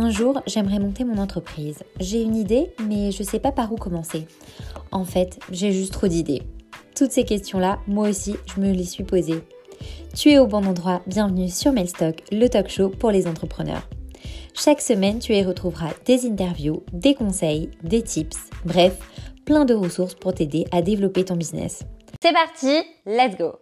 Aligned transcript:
Un 0.00 0.10
jour, 0.10 0.40
j'aimerais 0.46 0.78
monter 0.78 1.02
mon 1.02 1.18
entreprise. 1.18 1.80
J'ai 1.98 2.22
une 2.22 2.36
idée, 2.36 2.70
mais 2.86 3.10
je 3.10 3.24
sais 3.24 3.40
pas 3.40 3.50
par 3.50 3.72
où 3.72 3.74
commencer. 3.74 4.28
En 4.92 5.04
fait, 5.04 5.40
j'ai 5.50 5.72
juste 5.72 5.92
trop 5.92 6.06
d'idées. 6.06 6.44
Toutes 6.94 7.10
ces 7.10 7.24
questions-là, 7.24 7.80
moi 7.88 8.08
aussi, 8.08 8.36
je 8.46 8.60
me 8.60 8.70
les 8.70 8.84
suis 8.84 9.02
posées. 9.02 9.42
Tu 10.16 10.30
es 10.30 10.38
au 10.38 10.46
bon 10.46 10.64
endroit, 10.64 11.02
bienvenue 11.08 11.48
sur 11.48 11.72
Mailstock, 11.72 12.22
le 12.30 12.46
talk 12.46 12.68
show 12.68 12.90
pour 12.90 13.10
les 13.10 13.26
entrepreneurs. 13.26 13.88
Chaque 14.54 14.80
semaine, 14.80 15.18
tu 15.18 15.34
y 15.34 15.42
retrouveras 15.42 15.90
des 16.04 16.26
interviews, 16.26 16.84
des 16.92 17.16
conseils, 17.16 17.68
des 17.82 18.02
tips, 18.02 18.38
bref, 18.64 18.96
plein 19.44 19.64
de 19.64 19.74
ressources 19.74 20.14
pour 20.14 20.32
t'aider 20.32 20.64
à 20.70 20.80
développer 20.80 21.24
ton 21.24 21.34
business. 21.34 21.82
C'est 22.22 22.32
parti, 22.32 22.84
let's 23.04 23.36
go 23.36 23.58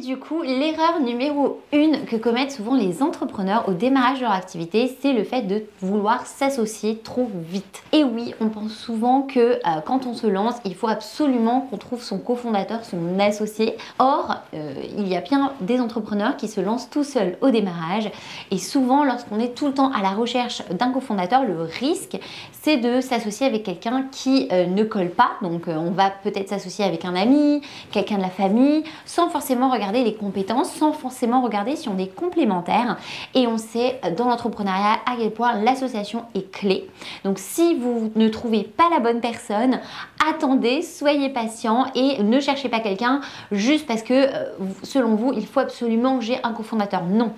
du 0.00 0.16
coup, 0.16 0.42
l'erreur 0.42 1.00
numéro 1.00 1.60
une 1.72 2.04
que 2.04 2.16
commettent 2.16 2.50
souvent 2.50 2.74
les 2.74 3.00
entrepreneurs 3.00 3.68
au 3.68 3.74
démarrage 3.74 4.18
de 4.18 4.24
leur 4.24 4.32
activité, 4.32 4.96
c'est 5.00 5.12
le 5.12 5.22
fait 5.22 5.42
de 5.42 5.62
vouloir 5.80 6.26
s'associer 6.26 6.98
trop 6.98 7.30
vite. 7.32 7.84
Et 7.92 8.02
oui, 8.02 8.34
on 8.40 8.48
pense 8.48 8.72
souvent 8.72 9.22
que 9.22 9.38
euh, 9.38 9.80
quand 9.86 10.06
on 10.06 10.14
se 10.14 10.26
lance, 10.26 10.56
il 10.64 10.74
faut 10.74 10.88
absolument 10.88 11.60
qu'on 11.60 11.76
trouve 11.76 12.02
son 12.02 12.18
cofondateur, 12.18 12.84
son 12.84 13.20
associé. 13.20 13.76
Or, 14.00 14.34
euh, 14.52 14.74
il 14.96 15.06
y 15.06 15.16
a 15.16 15.20
bien 15.20 15.52
des 15.60 15.78
entrepreneurs 15.78 16.36
qui 16.36 16.48
se 16.48 16.60
lancent 16.60 16.90
tout 16.90 17.04
seuls 17.04 17.38
au 17.40 17.50
démarrage. 17.50 18.10
Et 18.50 18.58
souvent, 18.58 19.04
lorsqu'on 19.04 19.38
est 19.38 19.54
tout 19.54 19.68
le 19.68 19.74
temps 19.74 19.92
à 19.92 20.02
la 20.02 20.10
recherche 20.10 20.66
d'un 20.70 20.90
cofondateur, 20.90 21.44
le 21.44 21.62
risque, 21.62 22.18
c'est 22.62 22.78
de 22.78 23.00
s'associer 23.00 23.46
avec 23.46 23.62
quelqu'un 23.62 24.06
qui 24.10 24.48
euh, 24.50 24.66
ne 24.66 24.82
colle 24.82 25.10
pas. 25.10 25.30
Donc, 25.42 25.68
on 25.68 25.92
va 25.92 26.10
peut-être 26.10 26.48
s'associer 26.48 26.84
avec 26.84 27.04
un 27.04 27.14
ami, 27.14 27.60
quelqu'un 27.92 28.16
de 28.16 28.22
la 28.22 28.30
famille, 28.30 28.82
sans 29.04 29.28
forcément 29.28 29.67
regarder 29.70 30.04
les 30.04 30.14
compétences 30.14 30.72
sans 30.72 30.92
forcément 30.92 31.42
regarder 31.42 31.76
si 31.76 31.88
on 31.88 31.98
est 31.98 32.14
complémentaire. 32.14 32.96
Et 33.34 33.46
on 33.46 33.58
sait 33.58 34.00
dans 34.16 34.28
l'entrepreneuriat 34.28 34.98
à 35.06 35.16
quel 35.18 35.30
point 35.30 35.54
l'association 35.62 36.24
est 36.34 36.50
clé. 36.50 36.88
Donc 37.24 37.38
si 37.38 37.74
vous 37.74 38.10
ne 38.14 38.28
trouvez 38.28 38.62
pas 38.62 38.88
la 38.90 39.00
bonne 39.00 39.20
personne, 39.20 39.80
attendez, 40.28 40.82
soyez 40.82 41.28
patient 41.28 41.86
et 41.94 42.22
ne 42.22 42.40
cherchez 42.40 42.68
pas 42.68 42.80
quelqu'un 42.80 43.20
juste 43.52 43.86
parce 43.86 44.02
que 44.02 44.14
euh, 44.14 44.50
selon 44.82 45.14
vous, 45.14 45.32
il 45.32 45.46
faut 45.46 45.60
absolument 45.60 46.18
que 46.18 46.24
j'ai 46.24 46.38
un 46.42 46.52
cofondateur. 46.52 47.04
Non. 47.04 47.32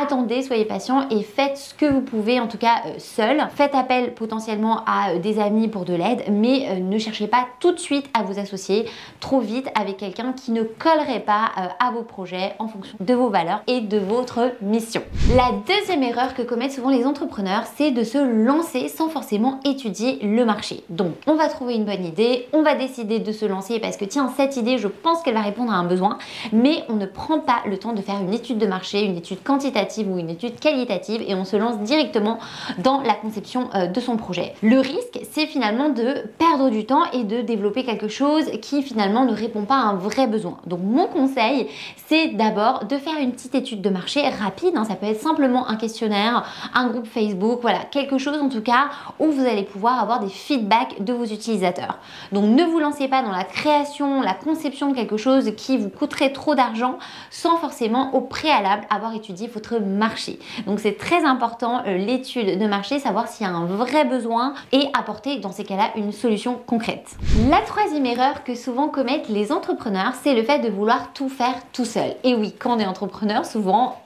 Attendez, 0.00 0.42
soyez 0.42 0.64
patient 0.64 1.08
et 1.10 1.22
faites 1.22 1.56
ce 1.56 1.74
que 1.74 1.86
vous 1.86 2.00
pouvez, 2.00 2.40
en 2.40 2.48
tout 2.48 2.58
cas 2.58 2.82
euh, 2.86 2.94
seul. 2.98 3.46
Faites 3.54 3.74
appel 3.74 4.14
potentiellement 4.14 4.82
à 4.86 5.10
euh, 5.10 5.18
des 5.18 5.38
amis 5.38 5.68
pour 5.68 5.84
de 5.84 5.94
l'aide, 5.94 6.24
mais 6.30 6.80
ne 6.80 6.98
cherchez 6.98 7.26
pas 7.26 7.46
tout 7.60 7.72
de 7.72 7.78
suite 7.78 8.08
à 8.14 8.22
vous 8.22 8.38
associer 8.38 8.86
trop 9.20 9.40
vite 9.40 9.68
avec 9.74 9.96
quelqu'un 9.96 10.32
qui 10.32 10.52
ne 10.52 10.62
collerait 10.62 11.20
pas 11.20 11.50
à 11.80 11.90
vos 11.90 12.02
projets 12.02 12.54
en 12.58 12.68
fonction 12.68 12.96
de 13.00 13.14
vos 13.14 13.28
valeurs 13.28 13.62
et 13.66 13.80
de 13.80 13.98
votre 13.98 14.52
mission. 14.60 15.02
La 15.36 15.50
deuxième 15.66 16.02
erreur 16.02 16.34
que 16.34 16.42
commettent 16.42 16.72
souvent 16.72 16.90
les 16.90 17.06
entrepreneurs, 17.06 17.64
c'est 17.76 17.90
de 17.90 18.04
se 18.04 18.18
lancer 18.18 18.88
sans 18.88 19.08
forcément 19.08 19.60
étudier 19.64 20.18
le 20.22 20.44
marché. 20.44 20.84
Donc, 20.88 21.12
on 21.26 21.34
va 21.34 21.48
trouver 21.48 21.74
une 21.74 21.84
bonne 21.84 22.04
idée, 22.04 22.46
on 22.52 22.62
va 22.62 22.74
décider 22.74 23.18
de 23.18 23.32
se 23.32 23.44
lancer 23.44 23.80
parce 23.80 23.96
que 23.96 24.04
tiens, 24.04 24.32
cette 24.36 24.56
idée, 24.56 24.78
je 24.78 24.88
pense 24.88 25.22
qu'elle 25.22 25.34
va 25.34 25.42
répondre 25.42 25.72
à 25.72 25.76
un 25.76 25.84
besoin, 25.84 26.18
mais 26.52 26.84
on 26.88 26.94
ne 26.94 27.06
prend 27.06 27.40
pas 27.40 27.62
le 27.66 27.78
temps 27.78 27.92
de 27.92 28.02
faire 28.02 28.20
une 28.20 28.32
étude 28.32 28.58
de 28.58 28.66
marché, 28.66 29.04
une 29.04 29.16
étude 29.16 29.42
quantitative 29.42 30.10
ou 30.10 30.18
une 30.18 30.30
étude 30.30 30.58
qualitative 30.58 31.22
et 31.26 31.34
on 31.34 31.44
se 31.44 31.56
lance 31.56 31.78
directement 31.80 32.38
dans 32.78 33.00
la 33.00 33.14
conception 33.14 33.68
euh, 33.74 33.86
de 33.86 34.00
son 34.00 34.16
projet. 34.16 34.54
Le 34.62 34.78
risque, 34.78 35.20
c'est 35.30 35.46
finalement 35.46 35.88
de 35.88 36.24
perdre 36.38 36.70
du 36.70 36.84
temps 36.86 37.10
et 37.12 37.24
de 37.24 37.40
développer 37.40 37.84
quelque 37.84 38.08
chose 38.08 38.50
qui 38.60 38.82
finalement 38.82 39.24
ne 39.24 39.32
répond 39.32 39.64
pas 39.64 39.76
à 39.76 39.84
un 39.84 39.94
vrai 39.94 40.26
besoin. 40.26 40.58
Donc, 40.66 40.80
mon 40.82 41.06
conseil, 41.06 41.63
c'est 42.06 42.28
d'abord 42.28 42.84
de 42.84 42.96
faire 42.96 43.18
une 43.20 43.32
petite 43.32 43.54
étude 43.54 43.80
de 43.80 43.90
marché 43.90 44.28
rapide. 44.28 44.74
Hein. 44.76 44.84
ça 44.84 44.94
peut 44.94 45.06
être 45.06 45.20
simplement 45.20 45.68
un 45.68 45.76
questionnaire, 45.76 46.44
un 46.74 46.88
groupe 46.88 47.06
Facebook, 47.06 47.60
voilà, 47.62 47.80
quelque 47.90 48.18
chose 48.18 48.40
en 48.40 48.48
tout 48.48 48.62
cas 48.62 48.90
où 49.18 49.30
vous 49.30 49.46
allez 49.46 49.64
pouvoir 49.64 50.00
avoir 50.00 50.20
des 50.20 50.28
feedbacks 50.28 51.02
de 51.02 51.12
vos 51.12 51.24
utilisateurs. 51.24 51.98
Donc 52.32 52.44
ne 52.44 52.64
vous 52.64 52.78
lancez 52.78 53.08
pas 53.08 53.22
dans 53.22 53.30
la 53.30 53.44
création, 53.44 54.20
la 54.20 54.34
conception 54.34 54.90
de 54.90 54.94
quelque 54.94 55.16
chose 55.16 55.52
qui 55.56 55.78
vous 55.78 55.88
coûterait 55.88 56.32
trop 56.32 56.54
d'argent 56.54 56.98
sans 57.30 57.56
forcément 57.56 58.14
au 58.14 58.20
préalable 58.20 58.86
avoir 58.90 59.14
étudié 59.14 59.48
votre 59.48 59.78
marché. 59.78 60.38
Donc 60.66 60.80
c'est 60.80 60.96
très 60.96 61.24
important 61.24 61.82
euh, 61.86 61.96
l'étude 61.96 62.58
de 62.58 62.66
marché, 62.66 62.98
savoir 62.98 63.28
s'il 63.28 63.46
y 63.46 63.50
a 63.50 63.52
un 63.52 63.66
vrai 63.66 64.04
besoin 64.04 64.54
et 64.72 64.88
apporter 64.98 65.38
dans 65.38 65.52
ces 65.52 65.64
cas-là 65.64 65.90
une 65.96 66.12
solution 66.12 66.58
concrète. 66.66 67.16
La 67.48 67.60
troisième 67.60 68.06
erreur 68.06 68.44
que 68.44 68.54
souvent 68.54 68.88
commettent 68.88 69.28
les 69.28 69.52
entrepreneurs, 69.52 70.12
c'est 70.22 70.34
le 70.34 70.42
fait 70.42 70.58
de 70.60 70.68
vouloir 70.68 71.12
tout 71.12 71.28
faire 71.28 71.53
tout 71.72 71.84
seul. 71.84 72.16
Et 72.24 72.34
oui, 72.34 72.54
quand 72.58 72.76
on 72.76 72.78
est 72.78 72.86
entrepreneur, 72.86 73.44
souvent 73.44 74.00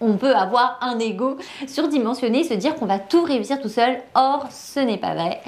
on 0.00 0.16
peut 0.16 0.34
avoir 0.34 0.78
un 0.80 0.98
ego 0.98 1.36
surdimensionné, 1.66 2.44
se 2.44 2.54
dire 2.54 2.74
qu'on 2.74 2.86
va 2.86 2.98
tout 2.98 3.22
réussir 3.22 3.60
tout 3.60 3.68
seul. 3.68 3.98
Or, 4.14 4.46
ce 4.50 4.80
n'est 4.80 4.98
pas 4.98 5.14
vrai. 5.14 5.40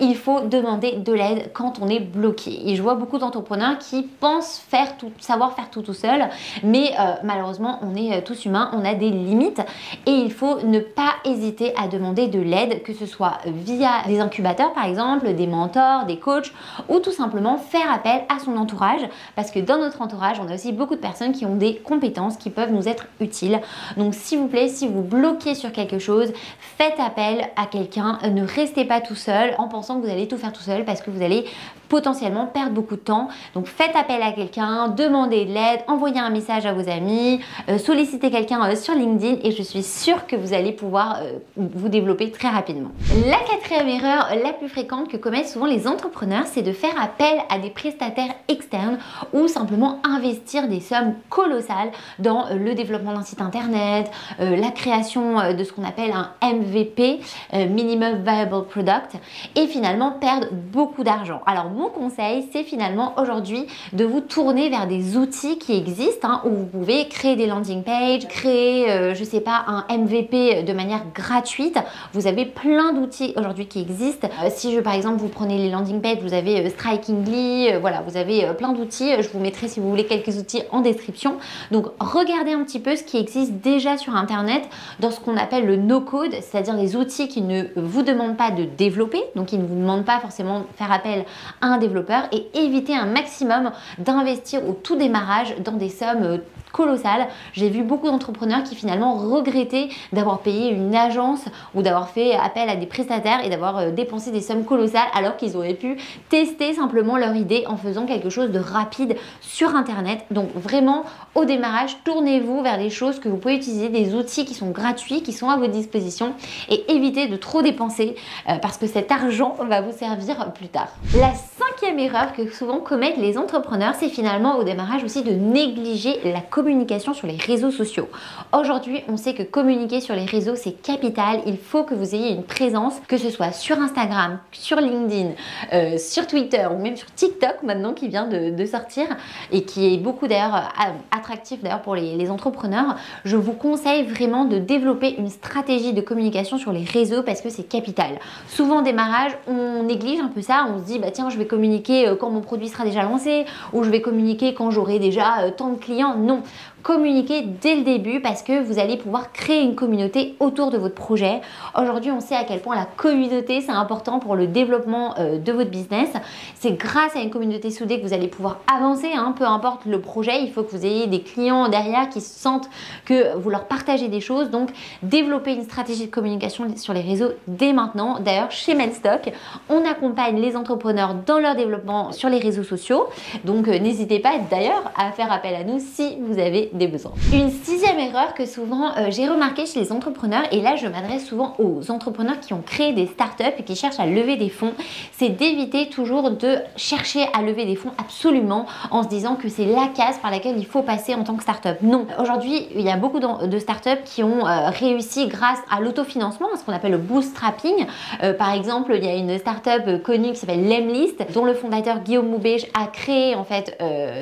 Il 0.00 0.16
faut 0.16 0.40
demander 0.40 0.92
de 0.92 1.12
l'aide 1.12 1.50
quand 1.52 1.80
on 1.80 1.88
est 1.88 2.00
bloqué. 2.00 2.70
Et 2.70 2.76
je 2.76 2.82
vois 2.82 2.94
beaucoup 2.94 3.18
d'entrepreneurs 3.18 3.78
qui 3.78 4.02
pensent 4.02 4.62
faire 4.68 4.96
tout, 4.96 5.10
savoir 5.18 5.54
faire 5.54 5.70
tout 5.70 5.82
tout 5.82 5.94
seul, 5.94 6.28
mais 6.62 6.90
euh, 6.98 7.14
malheureusement, 7.24 7.80
on 7.82 7.94
est 7.94 8.16
euh, 8.16 8.20
tous 8.24 8.44
humains, 8.44 8.70
on 8.72 8.84
a 8.84 8.94
des 8.94 9.10
limites 9.10 9.60
et 10.06 10.12
il 10.12 10.32
faut 10.32 10.60
ne 10.62 10.80
pas 10.80 11.14
hésiter 11.24 11.74
à 11.76 11.88
demander 11.88 12.28
de 12.28 12.40
l'aide, 12.40 12.82
que 12.82 12.92
ce 12.92 13.06
soit 13.06 13.38
via 13.46 14.02
des 14.06 14.20
incubateurs 14.20 14.72
par 14.72 14.86
exemple, 14.86 15.32
des 15.34 15.46
mentors, 15.46 16.06
des 16.06 16.18
coachs 16.18 16.52
ou 16.88 16.98
tout 17.00 17.12
simplement 17.12 17.56
faire 17.56 17.92
appel 17.92 18.22
à 18.28 18.38
son 18.38 18.56
entourage 18.56 19.02
parce 19.34 19.50
que 19.50 19.58
dans 19.58 19.78
notre 19.78 20.02
entourage, 20.02 20.38
on 20.40 20.48
a 20.48 20.54
aussi 20.54 20.72
beaucoup 20.72 20.94
de 20.94 21.00
personnes 21.00 21.32
qui 21.32 21.46
ont 21.46 21.56
des 21.56 21.76
compétences 21.76 22.36
qui 22.36 22.50
peuvent 22.50 22.72
nous 22.72 22.88
être 22.88 23.06
utiles. 23.20 23.60
Donc 23.96 24.14
s'il 24.14 24.38
vous 24.38 24.48
plaît, 24.48 24.68
si 24.68 24.86
vous 24.86 25.02
bloquez 25.02 25.54
sur 25.54 25.72
quelque 25.72 25.98
chose, 25.98 26.32
faites 26.78 26.98
appel 26.98 27.48
à 27.56 27.66
quelqu'un. 27.66 28.18
Ne 28.30 28.44
restez 28.44 28.84
pas 28.84 29.00
tout 29.00 29.14
seul 29.14 29.54
en 29.58 29.68
pensant 29.68 30.00
que 30.00 30.06
vous 30.06 30.12
allez 30.12 30.28
tout 30.28 30.38
faire 30.38 30.52
tout 30.52 30.62
seul 30.62 30.84
parce 30.84 31.00
que 31.00 31.10
vous 31.10 31.22
allez 31.22 31.44
potentiellement 31.88 32.46
perdre 32.46 32.72
beaucoup 32.72 32.96
de 32.96 33.00
temps. 33.00 33.28
Donc 33.54 33.66
faites 33.66 33.94
appel 33.96 34.22
à 34.22 34.32
quelqu'un, 34.32 34.88
demandez 34.88 35.44
de 35.44 35.52
l'aide, 35.52 35.80
envoyez 35.88 36.18
un 36.18 36.30
message 36.30 36.66
à 36.66 36.72
vos 36.72 36.88
amis, 36.88 37.40
euh, 37.68 37.78
sollicitez 37.78 38.30
quelqu'un 38.30 38.62
euh, 38.64 38.76
sur 38.76 38.94
LinkedIn 38.94 39.38
et 39.42 39.52
je 39.52 39.62
suis 39.62 39.82
sûre 39.82 40.26
que 40.26 40.36
vous 40.36 40.52
allez 40.52 40.72
pouvoir 40.72 41.18
euh, 41.20 41.38
vous 41.56 41.88
développer 41.88 42.30
très 42.30 42.48
rapidement. 42.48 42.90
La 43.26 43.38
quatrième 43.38 43.88
erreur 43.88 44.28
la 44.42 44.52
plus 44.52 44.68
fréquente 44.68 45.08
que 45.08 45.16
commettent 45.16 45.48
souvent 45.48 45.66
les 45.66 45.86
entrepreneurs, 45.86 46.44
c'est 46.46 46.62
de 46.62 46.72
faire 46.72 46.94
appel 47.00 47.38
à 47.48 47.58
des 47.58 47.70
prestataires 47.70 48.34
externes 48.48 48.98
ou 49.32 49.48
simplement 49.48 50.00
investir 50.04 50.68
des 50.68 50.80
sommes 50.80 51.14
colossales 51.28 51.90
dans 52.18 52.46
le 52.50 52.74
développement 52.74 53.12
d'un 53.12 53.22
site 53.22 53.40
internet 53.40 54.10
la 54.38 54.70
création 54.70 55.52
de 55.52 55.64
ce 55.64 55.72
qu'on 55.72 55.84
appelle 55.84 56.12
un 56.12 56.30
MVP, 56.42 57.20
Minimum 57.52 58.22
Viable 58.22 58.66
Product, 58.66 59.16
et 59.54 59.66
finalement 59.66 60.12
perdre 60.12 60.48
beaucoup 60.52 61.04
d'argent. 61.04 61.40
Alors 61.46 61.70
mon 61.76 61.88
conseil, 61.90 62.48
c'est 62.52 62.64
finalement 62.64 63.14
aujourd'hui 63.20 63.66
de 63.92 64.04
vous 64.04 64.20
tourner 64.20 64.70
vers 64.70 64.86
des 64.86 65.16
outils 65.16 65.58
qui 65.58 65.76
existent, 65.76 66.28
hein, 66.28 66.42
où 66.44 66.50
vous 66.50 66.64
pouvez 66.64 67.06
créer 67.08 67.36
des 67.36 67.46
landing 67.46 67.82
pages, 67.82 68.26
créer, 68.28 69.14
je 69.14 69.24
sais 69.24 69.40
pas, 69.40 69.64
un 69.66 69.84
MVP 69.96 70.62
de 70.62 70.72
manière 70.72 71.02
gratuite. 71.14 71.78
Vous 72.12 72.26
avez 72.26 72.46
plein 72.46 72.92
d'outils 72.92 73.34
aujourd'hui 73.36 73.66
qui 73.66 73.80
existent. 73.80 74.28
si 74.48 74.74
je, 74.74 74.80
par 74.80 74.94
exemple, 74.94 75.18
vous 75.18 75.28
prenez 75.28 75.58
les 75.58 75.70
landing 75.70 76.00
pages, 76.00 76.18
vous 76.22 76.34
avez 76.34 76.68
Strikingly, 76.70 77.74
voilà, 77.80 78.02
vous 78.06 78.16
avez 78.16 78.52
plein 78.54 78.72
d'outils. 78.72 79.10
Je 79.20 79.28
vous 79.28 79.38
mettrai, 79.38 79.68
si 79.68 79.80
vous 79.80 79.90
voulez, 79.90 80.06
quelques 80.06 80.36
outils 80.38 80.62
en 80.70 80.80
description. 80.80 81.36
Donc, 81.70 81.86
regardez 82.00 82.52
un 82.52 82.64
petit 82.64 82.80
peu 82.80 82.96
ce 82.96 83.04
qui 83.04 83.18
existe 83.18 83.52
déjà 83.54 83.98
sur 83.98 84.16
Internet 84.16 84.62
dans 85.00 85.10
ce 85.10 85.20
qu'on 85.20 85.36
appelle 85.36 85.66
le 85.66 85.76
no-code, 85.76 86.32
c'est-à-dire 86.40 86.74
les 86.74 86.96
outils 86.96 87.28
qui 87.28 87.42
ne 87.42 87.64
vous 87.76 88.02
demandent 88.02 88.36
pas 88.36 88.50
de 88.50 88.64
développer, 88.64 89.20
donc 89.34 89.46
qui 89.46 89.58
ne 89.58 89.66
vous 89.66 89.74
demandent 89.74 90.04
pas 90.04 90.20
forcément 90.20 90.60
de 90.60 90.64
faire 90.76 90.92
appel 90.92 91.24
un 91.66 91.78
développeur 91.78 92.24
et 92.32 92.46
éviter 92.54 92.94
un 92.94 93.06
maximum 93.06 93.72
d'investir 93.98 94.66
au 94.68 94.72
tout 94.72 94.96
démarrage 94.96 95.54
dans 95.64 95.72
des 95.72 95.88
sommes 95.88 96.22
euh, 96.22 96.38
colossales. 96.72 97.28
J'ai 97.54 97.70
vu 97.70 97.82
beaucoup 97.82 98.06
d'entrepreneurs 98.06 98.62
qui 98.62 98.74
finalement 98.74 99.14
regrettaient 99.14 99.88
d'avoir 100.12 100.40
payé 100.40 100.70
une 100.70 100.94
agence 100.94 101.46
ou 101.74 101.82
d'avoir 101.82 102.10
fait 102.10 102.34
appel 102.34 102.68
à 102.68 102.76
des 102.76 102.86
prestataires 102.86 103.44
et 103.44 103.48
d'avoir 103.48 103.78
euh, 103.78 103.90
dépensé 103.90 104.30
des 104.30 104.42
sommes 104.42 104.64
colossales 104.64 105.08
alors 105.14 105.36
qu'ils 105.36 105.56
auraient 105.56 105.74
pu 105.74 105.96
tester 106.28 106.74
simplement 106.74 107.16
leur 107.16 107.34
idée 107.34 107.64
en 107.66 107.76
faisant 107.76 108.04
quelque 108.04 108.28
chose 108.28 108.50
de 108.50 108.58
rapide 108.58 109.16
sur 109.40 109.74
internet. 109.74 110.26
Donc 110.30 110.50
vraiment 110.54 111.04
au 111.34 111.44
démarrage, 111.44 111.96
tournez-vous 112.04 112.62
vers 112.62 112.78
des 112.78 112.90
choses 112.90 113.20
que 113.20 113.28
vous 113.28 113.38
pouvez 113.38 113.56
utiliser, 113.56 113.88
des 113.88 114.14
outils 114.14 114.44
qui 114.44 114.54
sont 114.54 114.70
gratuits, 114.70 115.22
qui 115.22 115.32
sont 115.32 115.48
à 115.48 115.56
votre 115.56 115.72
disposition 115.72 116.34
et 116.68 116.92
évitez 116.92 117.26
de 117.26 117.36
trop 117.36 117.62
dépenser 117.62 118.16
euh, 118.48 118.58
parce 118.60 118.76
que 118.76 118.86
cet 118.86 119.10
argent 119.10 119.56
va 119.66 119.80
vous 119.80 119.92
servir 119.92 120.52
plus 120.52 120.68
tard. 120.68 120.88
La 121.18 121.32
cinquième 121.58 121.98
erreur 121.98 122.32
que 122.34 122.50
souvent 122.50 122.80
commettent 122.80 123.16
les 123.16 123.38
entrepreneurs, 123.38 123.94
c'est 123.98 124.08
finalement 124.08 124.58
au 124.58 124.64
démarrage 124.64 125.04
aussi 125.04 125.22
de 125.22 125.32
négliger 125.32 126.20
la 126.24 126.40
communication 126.40 127.14
sur 127.14 127.26
les 127.26 127.36
réseaux 127.36 127.70
sociaux. 127.70 128.08
Aujourd'hui, 128.52 129.02
on 129.08 129.16
sait 129.16 129.34
que 129.34 129.42
communiquer 129.42 130.00
sur 130.00 130.14
les 130.14 130.26
réseaux, 130.26 130.54
c'est 130.54 130.72
capital. 130.82 131.40
Il 131.46 131.56
faut 131.56 131.84
que 131.84 131.94
vous 131.94 132.14
ayez 132.14 132.30
une 132.30 132.42
présence, 132.42 132.94
que 133.08 133.16
ce 133.16 133.30
soit 133.30 133.52
sur 133.52 133.78
Instagram, 133.78 134.38
sur 134.52 134.80
LinkedIn, 134.80 135.30
euh, 135.72 135.98
sur 135.98 136.26
Twitter 136.26 136.66
ou 136.70 136.78
même 136.78 136.96
sur 136.96 137.12
TikTok 137.14 137.62
maintenant 137.62 137.94
qui 137.94 138.08
vient 138.08 138.26
de, 138.26 138.66
sortir 138.66 139.06
et 139.52 139.62
qui 139.62 139.94
est 139.94 139.98
beaucoup 139.98 140.26
d'ailleurs 140.26 140.56
euh, 140.56 141.16
attractif 141.16 141.62
d'ailleurs 141.62 141.82
pour 141.82 141.94
les, 141.94 142.16
les 142.16 142.30
entrepreneurs. 142.30 142.96
Je 143.24 143.36
vous 143.36 143.52
conseille 143.52 144.04
vraiment 144.04 144.44
de 144.44 144.58
développer 144.58 145.14
une 145.18 145.30
stratégie 145.30 145.92
de 145.92 146.00
communication 146.00 146.58
sur 146.58 146.72
les 146.72 146.84
réseaux 146.84 147.22
parce 147.22 147.40
que 147.40 147.48
c'est 147.48 147.62
capital. 147.62 148.18
Souvent 148.48 148.80
au 148.80 148.82
démarrage, 148.82 149.32
on 149.46 149.84
néglige 149.84 150.20
un 150.20 150.28
peu 150.28 150.42
ça, 150.42 150.66
on 150.68 150.80
se 150.80 150.84
dit 150.84 150.98
bah 150.98 151.10
tiens 151.12 151.30
je 151.30 151.38
vais 151.38 151.45
communiquer 151.46 152.08
euh, 152.08 152.14
quand 152.16 152.30
mon 152.30 152.40
produit 152.40 152.68
sera 152.68 152.84
déjà 152.84 153.02
lancé 153.02 153.44
ou 153.72 153.82
je 153.82 153.90
vais 153.90 154.00
communiquer 154.00 154.54
quand 154.54 154.70
j'aurai 154.70 154.98
déjà 154.98 155.40
euh, 155.40 155.50
tant 155.50 155.70
de 155.70 155.78
clients. 155.78 156.16
Non, 156.16 156.42
communiquer 156.86 157.42
dès 157.42 157.74
le 157.74 157.82
début 157.82 158.20
parce 158.20 158.44
que 158.44 158.62
vous 158.62 158.78
allez 158.78 158.96
pouvoir 158.96 159.32
créer 159.32 159.60
une 159.60 159.74
communauté 159.74 160.36
autour 160.38 160.70
de 160.70 160.78
votre 160.78 160.94
projet. 160.94 161.40
Aujourd'hui, 161.76 162.12
on 162.12 162.20
sait 162.20 162.36
à 162.36 162.44
quel 162.44 162.60
point 162.60 162.76
la 162.76 162.84
communauté, 162.84 163.60
c'est 163.60 163.72
important 163.72 164.20
pour 164.20 164.36
le 164.36 164.46
développement 164.46 165.18
euh, 165.18 165.36
de 165.36 165.50
votre 165.50 165.68
business. 165.68 166.10
C'est 166.54 166.78
grâce 166.78 167.16
à 167.16 167.22
une 167.22 167.30
communauté 167.30 167.72
soudée 167.72 168.00
que 168.00 168.06
vous 168.06 168.14
allez 168.14 168.28
pouvoir 168.28 168.60
avancer, 168.72 169.08
hein, 169.12 169.34
peu 169.36 169.42
importe 169.42 169.84
le 169.86 170.00
projet. 170.00 170.40
Il 170.42 170.52
faut 170.52 170.62
que 170.62 170.70
vous 170.70 170.86
ayez 170.86 171.08
des 171.08 171.22
clients 171.22 171.68
derrière 171.68 172.08
qui 172.08 172.20
sentent 172.20 172.70
que 173.04 173.36
vous 173.36 173.50
leur 173.50 173.64
partagez 173.64 174.06
des 174.06 174.20
choses. 174.20 174.50
Donc, 174.50 174.70
développer 175.02 175.54
une 175.54 175.64
stratégie 175.64 176.06
de 176.06 176.12
communication 176.12 176.68
sur 176.76 176.92
les 176.92 177.00
réseaux 177.00 177.32
dès 177.48 177.72
maintenant. 177.72 178.20
D'ailleurs, 178.20 178.52
chez 178.52 178.76
Melstock, 178.76 179.32
on 179.68 179.84
accompagne 179.84 180.40
les 180.40 180.54
entrepreneurs 180.54 181.16
dans 181.26 181.40
leur 181.40 181.56
développement 181.56 182.12
sur 182.12 182.28
les 182.28 182.38
réseaux 182.38 182.62
sociaux. 182.62 183.08
Donc, 183.44 183.66
euh, 183.66 183.80
n'hésitez 183.80 184.20
pas 184.20 184.38
d'ailleurs 184.48 184.92
à 184.96 185.10
faire 185.10 185.32
appel 185.32 185.56
à 185.56 185.64
nous 185.64 185.80
si 185.80 186.16
vous 186.20 186.38
avez 186.38 186.70
des 186.76 186.86
besoins. 186.88 187.12
Une 187.32 187.50
sixième 187.50 187.98
erreur 187.98 188.34
que 188.34 188.46
souvent 188.46 188.90
euh, 188.96 189.06
j'ai 189.10 189.28
remarqué 189.28 189.66
chez 189.66 189.80
les 189.80 189.92
entrepreneurs, 189.92 190.42
et 190.52 190.60
là 190.60 190.76
je 190.76 190.86
m'adresse 190.86 191.26
souvent 191.26 191.54
aux 191.58 191.90
entrepreneurs 191.90 192.40
qui 192.40 192.52
ont 192.52 192.62
créé 192.64 192.92
des 192.92 193.06
startups 193.06 193.44
et 193.58 193.62
qui 193.62 193.76
cherchent 193.76 193.98
à 193.98 194.06
lever 194.06 194.36
des 194.36 194.48
fonds, 194.48 194.72
c'est 195.12 195.28
d'éviter 195.28 195.88
toujours 195.88 196.30
de 196.30 196.56
chercher 196.76 197.26
à 197.32 197.42
lever 197.42 197.64
des 197.64 197.76
fonds 197.76 197.92
absolument 197.98 198.66
en 198.90 199.02
se 199.02 199.08
disant 199.08 199.36
que 199.36 199.48
c'est 199.48 199.64
la 199.64 199.88
case 199.94 200.18
par 200.18 200.30
laquelle 200.30 200.58
il 200.58 200.66
faut 200.66 200.82
passer 200.82 201.14
en 201.14 201.24
tant 201.24 201.34
que 201.34 201.42
startup. 201.42 201.76
Non, 201.82 202.06
aujourd'hui 202.18 202.68
il 202.74 202.82
y 202.82 202.90
a 202.90 202.96
beaucoup 202.96 203.20
de 203.20 203.58
startups 203.58 204.02
qui 204.04 204.22
ont 204.22 204.46
euh, 204.46 204.70
réussi 204.70 205.26
grâce 205.28 205.58
à 205.70 205.80
l'autofinancement, 205.80 206.48
ce 206.58 206.64
qu'on 206.64 206.72
appelle 206.72 206.92
le 206.92 206.98
bootstrapping. 206.98 207.86
Euh, 208.22 208.32
par 208.32 208.52
exemple, 208.54 208.92
il 208.96 209.04
y 209.04 209.08
a 209.08 209.14
une 209.14 209.38
startup 209.38 210.02
connue 210.02 210.30
qui 210.30 210.36
s'appelle 210.36 210.68
Lemlist, 210.68 211.24
dont 211.32 211.44
le 211.44 211.54
fondateur 211.54 212.00
Guillaume 212.00 212.28
Moubège 212.28 212.66
a 212.74 212.86
créé 212.86 213.34
en 213.34 213.44
fait 213.44 213.78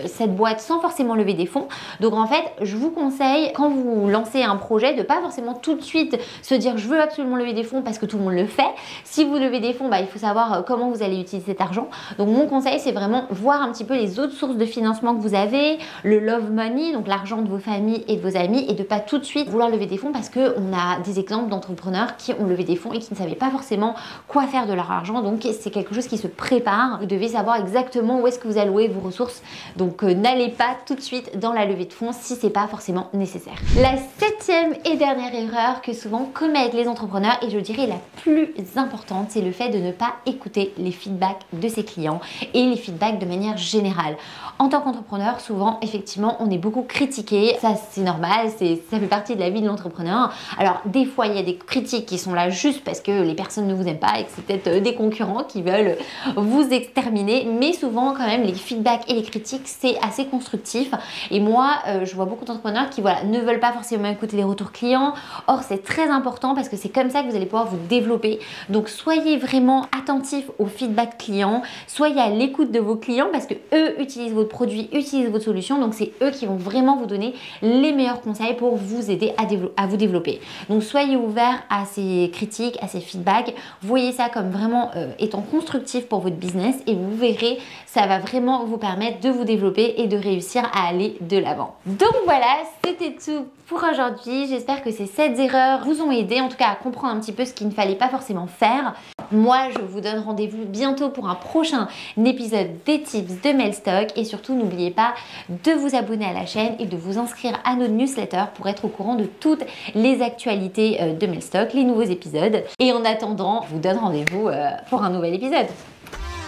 cette 0.07 0.35
boîte 0.35 0.61
sans 0.61 0.81
forcément 0.81 1.15
lever 1.15 1.35
des 1.35 1.47
fonds. 1.47 1.69
Donc 2.01 2.15
en 2.15 2.27
fait, 2.27 2.44
je 2.63 2.77
vous 2.77 2.91
conseille, 2.91 3.53
quand 3.55 3.69
vous 3.69 4.09
lancez 4.09 4.43
un 4.43 4.57
projet, 4.57 4.95
de 4.95 5.03
pas 5.03 5.21
forcément 5.21 5.55
tout 5.55 5.75
de 5.75 5.83
suite 5.83 6.19
se 6.43 6.55
dire 6.55 6.79
je 6.79 6.89
veux 6.89 7.01
absolument 7.01 7.37
lever 7.37 7.53
des 7.53 7.65
fonds 7.65 7.83
parce 7.83 7.99
que 7.99 8.07
tout 8.07 8.19
le 8.19 8.25
monde 8.25 8.35
le 8.35 8.47
fait. 8.47 8.63
Si 9.05 9.25
vous 9.25 9.35
levez 9.35 9.61
des 9.61 9.73
fonds, 9.73 9.89
bah, 9.89 10.01
il 10.01 10.07
faut 10.07 10.19
savoir 10.19 10.53
euh, 10.53 10.63
comment 10.63 10.91
vous 10.91 11.03
allez 11.03 11.21
utiliser 11.21 11.47
cet 11.53 11.61
argent. 11.61 11.89
Donc 12.19 12.29
mon 12.29 12.47
conseil, 12.47 12.81
c'est 12.81 12.93
vraiment 12.93 13.27
voir 13.31 13.63
un 13.63 13.73
petit 13.73 13.85
peu 13.85 13.95
les 13.95 14.19
autres 14.19 14.33
sources 14.33 14.57
de 14.57 14.65
financement 14.65 15.15
que 15.15 15.21
vous 15.21 15.35
avez, 15.35 15.79
le 16.03 16.19
love 16.19 16.51
money, 16.51 16.93
donc 16.93 17.07
l'argent 17.07 17.43
de 17.43 17.49
vos 17.49 17.59
familles 17.59 18.05
et 18.09 18.17
de 18.17 18.29
vos 18.29 18.37
amis, 18.37 18.65
et 18.69 18.75
de 18.75 18.83
pas 18.83 19.01
tout 19.01 19.19
de 19.19 19.25
suite 19.25 19.49
vouloir 19.49 19.71
lever 19.71 19.87
des 19.87 19.97
fonds 19.97 20.13
parce 20.13 20.29
qu'on 20.29 20.73
a 20.73 21.01
des 21.05 21.19
exemples 21.19 21.49
d'entrepreneurs 21.49 22.17
qui 22.17 22.33
ont 22.39 22.47
levé 22.47 22.65
des 22.65 22.77
fonds 22.77 22.93
et 22.93 22.99
qui 22.99 23.13
ne 23.13 23.19
savaient 23.19 23.35
pas 23.35 23.51
forcément 23.51 23.95
quoi 24.29 24.47
faire 24.47 24.67
de 24.67 24.73
leur 24.73 24.91
argent. 24.91 25.23
Donc 25.23 25.43
c'est 25.43 25.71
quelque 25.71 25.95
chose 25.95 26.07
qui 26.07 26.19
se 26.19 26.27
prépare. 26.27 26.99
Vous 27.01 27.07
devez 27.07 27.29
savoir 27.29 27.57
exactement 27.57 28.21
où 28.21 28.27
est-ce 28.27 28.39
que 28.39 28.49
vous 28.49 28.59
allouez 28.59 28.89
vos 28.89 29.01
ressources. 29.01 29.43
Donc 29.77 30.03
euh, 30.03 30.15
n'allez 30.15 30.49
pas 30.49 30.77
tout 30.87 30.95
de 30.95 31.01
suite 31.01 31.39
dans 31.39 31.53
la 31.53 31.65
levée 31.65 31.85
de 31.85 31.93
fonds 31.93 32.13
si 32.25 32.37
c'est 32.37 32.51
pas 32.51 32.67
forcément 32.67 33.09
nécessaire. 33.13 33.55
La 33.79 33.97
septième 34.19 34.75
et 34.87 34.97
dernière 34.97 35.35
erreur 35.35 35.83
que 35.83 35.93
souvent 35.93 36.25
commettent 36.33 36.73
les 36.73 36.89
entrepreneurs, 36.89 37.39
et 37.43 37.51
je 37.51 37.59
dirais 37.59 37.87
la 37.87 38.01
plus 38.23 38.55
importante, 38.77 39.27
c'est 39.29 39.43
le 39.43 39.53
fait 39.53 39.69
de 39.69 39.79
ne 39.79 39.93
pas 39.93 40.15
écouter 40.25 40.73
les 40.79 40.91
feedbacks 40.91 41.43
de 41.53 41.69
ses 41.69 41.85
clients 41.85 42.21
et 42.55 42.65
les 42.65 42.77
feedbacks 42.77 43.19
de 43.19 43.27
manière 43.27 43.59
générale. 43.59 44.17
En 44.59 44.69
tant 44.69 44.81
qu'entrepreneur, 44.81 45.41
souvent, 45.41 45.79
effectivement, 45.83 46.37
on 46.41 46.51
est 46.51 46.59
beaucoup 46.59 46.83
critiqué. 46.83 47.57
Ça, 47.61 47.75
c'est 47.91 48.01
normal, 48.01 48.49
ça 48.51 48.99
fait 48.99 49.07
partie 49.07 49.35
de 49.35 49.41
la 49.41 49.51
vie 49.51 49.61
de 49.61 49.67
l'entrepreneur. 49.67 50.33
Alors, 50.59 50.81
des 50.87 51.05
fois, 51.05 51.27
il 51.27 51.35
y 51.35 51.39
a 51.39 51.43
des 51.43 51.57
critiques 51.57 52.07
qui 52.07 52.19
sont 52.19 52.33
là 52.33 52.49
juste 52.49 52.85
parce 52.85 53.01
que 53.01 53.23
les 53.23 53.35
personnes 53.35 53.67
ne 53.67 53.75
vous 53.75 53.87
aiment 53.87 53.99
pas 53.99 54.19
et 54.19 54.25
que 54.25 54.31
c'est 54.35 54.45
peut-être 54.45 54.69
euh, 54.69 54.81
des 54.81 54.95
concurrents 54.95 55.45
qui 55.45 55.61
veulent 55.61 55.99
vous 56.37 56.63
exterminer. 56.71 57.47
Mais 57.61 57.73
souvent, 57.73 58.15
quand 58.15 58.27
même, 58.27 58.45
les 58.45 58.55
feedbacks 58.55 59.11
et 59.11 59.15
les 59.15 59.23
critiques, 59.23 59.67
c'est 59.67 59.99
assez 60.03 60.27
constructif. 60.27 60.91
Et 61.31 61.41
moi, 61.41 61.73
euh, 61.89 62.05
je 62.05 62.14
vois 62.15 62.27
beaucoup 62.27 62.45
d'entrepreneurs 62.45 62.91
qui 62.91 63.01
voilà, 63.01 63.25
ne 63.25 63.41
veulent 63.41 63.61
pas 63.61 63.73
forcément 63.73 64.09
écouter 64.09 64.37
les 64.37 64.45
retours 64.45 64.73
clients. 64.73 65.15
Or, 65.47 65.63
c'est 65.63 65.83
très 65.83 66.09
important 66.09 66.55
parce 66.55 66.69
que 66.69 66.77
c'est 66.77 66.89
comme 66.89 67.11
ça 67.11 67.23
que 67.23 67.29
vous 67.29 67.37
allez 67.37 67.47
pouvoir 67.47 67.67
vous 67.67 67.79
développer. 67.89 68.41
Donc, 68.69 68.89
soyez 68.89 69.37
vraiment 69.37 69.87
attentifs 69.97 70.51
aux 70.59 70.67
feedback 70.67 71.19
clients. 71.19 71.63
Soyez 71.87 72.21
à 72.21 72.31
l'écoute 72.31 72.71
de 72.71 72.81
vos 72.81 72.97
clients 72.97 73.29
parce 73.33 73.47
que 73.47 73.55
eux 73.73 74.01
utilisent 74.01 74.33
vos 74.33 74.45
produit, 74.45 74.89
utilisez 74.93 75.29
votre 75.29 75.45
solution. 75.45 75.79
Donc 75.79 75.95
c'est 75.95 76.13
eux 76.23 76.31
qui 76.31 76.47
vont 76.47 76.57
vraiment 76.57 76.97
vous 76.97 77.07
donner 77.07 77.35
les 77.63 77.93
meilleurs 77.93 78.21
conseils 78.21 78.55
pour 78.55 78.77
vous 78.77 79.11
aider 79.11 79.33
à, 79.77 79.87
vous 79.87 79.97
développer. 79.97 80.41
Donc 80.69 80.83
soyez 80.83 81.17
ouverts 81.17 81.63
à 81.71 81.85
ces 81.85 82.31
critiques, 82.33 82.79
à 82.81 82.89
ces 82.89 83.01
feedbacks. 83.01 83.55
Voyez 83.83 84.13
ça 84.13 84.29
comme 84.29 84.51
vraiment 84.51 84.91
euh, 84.97 85.09
étant 85.19 85.43
constructif 85.43 86.09
pour 86.09 86.21
votre 86.21 86.37
business 86.37 86.77
et 86.87 86.95
vous 86.95 87.17
verrez, 87.17 87.59
ça 87.87 88.07
va 88.07 88.19
vraiment 88.19 88.65
vous 88.65 88.79
permettre 88.79 89.21
de 89.21 89.29
vous 89.29 89.45
développer 89.45 89.95
et 89.99 90.07
de 90.07 90.17
réussir 90.17 90.63
à 90.75 90.89
aller 90.89 91.17
de 91.21 91.39
l'avant. 91.39 91.77
Voilà, 92.25 92.63
c'était 92.85 93.15
tout 93.15 93.47
pour 93.67 93.83
aujourd'hui. 93.83 94.47
J'espère 94.49 94.83
que 94.83 94.91
ces 94.91 95.07
7 95.07 95.39
erreurs 95.39 95.85
vous 95.85 96.01
ont 96.03 96.11
aidé, 96.11 96.41
en 96.41 96.49
tout 96.49 96.57
cas 96.57 96.69
à 96.69 96.75
comprendre 96.75 97.15
un 97.15 97.21
petit 97.21 97.33
peu 97.33 97.45
ce 97.45 97.53
qu'il 97.53 97.69
ne 97.69 97.73
fallait 97.73 97.95
pas 97.95 98.09
forcément 98.09 98.47
faire. 98.47 98.95
Moi, 99.31 99.71
je 99.75 99.81
vous 99.81 100.01
donne 100.01 100.19
rendez-vous 100.19 100.65
bientôt 100.67 101.09
pour 101.09 101.29
un 101.29 101.35
prochain 101.35 101.89
épisode 102.17 102.69
des 102.85 103.03
tips 103.03 103.41
de 103.43 103.53
Mailstock 103.53 104.09
et 104.17 104.25
surtout 104.25 104.55
n'oubliez 104.55 104.91
pas 104.91 105.15
de 105.49 105.73
vous 105.73 105.95
abonner 105.97 106.27
à 106.27 106.33
la 106.33 106.47
chaîne 106.47 106.75
et 106.79 106.87
de 106.87 106.97
vous 106.97 107.19
inscrire 107.19 107.59
à 107.65 107.75
notre 107.77 107.93
newsletter 107.93 108.45
pour 108.55 108.69
être 108.69 108.85
au 108.85 108.89
courant 108.89 109.15
de 109.15 109.25
toutes 109.25 109.65
les 109.95 110.23
actualités 110.23 110.99
euh, 111.01 111.15
de 111.15 111.27
Mailstock, 111.27 111.73
les 111.73 111.85
nouveaux 111.85 112.03
épisodes. 112.03 112.65
Et 112.79 112.93
en 112.93 113.05
attendant, 113.05 113.65
je 113.69 113.75
vous 113.75 113.81
donne 113.81 113.99
rendez-vous 113.99 114.49
euh, 114.49 114.71
pour 114.91 115.03
un 115.03 115.11
nouvel 115.11 115.35
épisode. 115.35 115.67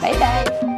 Bye 0.01 0.13
bye 0.19 0.76